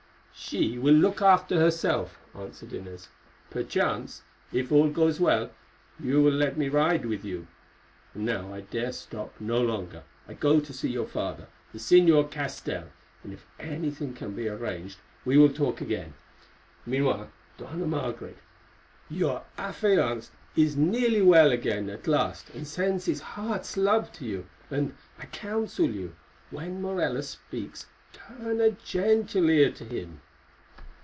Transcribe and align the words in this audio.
"She 0.33 0.75
will 0.77 0.95
look 0.95 1.21
after 1.21 1.57
herself," 1.61 2.17
answered 2.35 2.73
Inez. 2.73 3.07
"Perchance, 3.51 4.23
if 4.51 4.69
all 4.71 4.89
goes 4.89 5.17
well, 5.19 5.51
you 5.99 6.21
will 6.21 6.33
let 6.33 6.57
me 6.57 6.67
ride 6.67 7.05
with 7.05 7.23
you. 7.23 7.47
And 8.15 8.25
now 8.25 8.51
I 8.53 8.61
dare 8.61 8.91
stop 8.91 9.39
no 9.39 9.61
longer, 9.61 10.03
I 10.27 10.33
go 10.33 10.59
to 10.59 10.73
see 10.73 10.89
your 10.91 11.05
father, 11.05 11.47
the 11.73 11.79
Señor 11.79 12.29
Castell, 12.31 12.89
and 13.23 13.31
if 13.31 13.45
anything 13.61 14.13
can 14.13 14.33
be 14.33 14.47
arranged, 14.49 14.97
we 15.25 15.37
will 15.37 15.53
talk 15.53 15.79
again. 15.79 16.15
Meanwhile, 16.87 17.31
Dona 17.57 17.85
Margaret, 17.85 18.37
your 19.09 19.43
affianced 19.59 20.31
is 20.57 20.75
nearly 20.75 21.21
well 21.21 21.51
again 21.51 21.87
at 21.89 22.07
last 22.07 22.49
and 22.49 22.67
sends 22.67 23.05
his 23.05 23.21
heart's 23.21 23.77
love 23.77 24.11
to 24.13 24.25
you, 24.25 24.47
and, 24.71 24.95
I 25.19 25.27
counsel 25.27 25.85
you, 25.89 26.15
when 26.49 26.81
Morella 26.81 27.23
speaks 27.23 27.85
turn 28.11 28.59
a 28.59 28.71
gentle 28.71 29.49
ear 29.49 29.71
to 29.71 29.85
him." 29.85 30.19